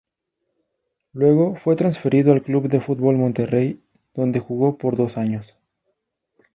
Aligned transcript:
Luego 1.13 1.53
fue 1.55 1.75
transferido 1.75 2.31
al 2.31 2.41
Club 2.41 2.67
de 2.69 2.79
Fútbol 2.79 3.17
Monterrey 3.17 3.83
donde 4.15 4.39
jugó 4.39 4.79
por 4.79 4.97
dos 4.97 5.15
años. 5.15 5.59